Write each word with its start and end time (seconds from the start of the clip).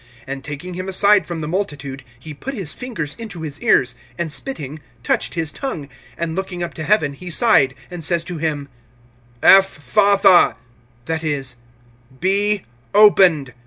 (33)And 0.27 0.41
taking 0.41 0.73
him 0.73 0.89
aside 0.89 1.27
from 1.27 1.41
the 1.41 1.47
multitude 1.47 2.03
he 2.19 2.33
put 2.33 2.55
his 2.55 2.73
fingers 2.73 3.13
into 3.17 3.43
his 3.43 3.59
ears, 3.61 3.93
and 4.17 4.31
spitting, 4.31 4.79
touched 5.03 5.35
his 5.35 5.51
tongue, 5.51 5.87
(34)and 6.19 6.35
looking 6.35 6.63
up 6.63 6.73
to 6.73 6.83
heaven, 6.83 7.13
he 7.13 7.29
sighed, 7.29 7.75
and 7.91 8.03
says 8.03 8.23
to 8.23 8.39
him: 8.39 8.67
Ephphatha, 9.43 10.55
that 11.05 11.23
is, 11.23 11.57
Be 12.19 12.63
opened. 12.95 13.53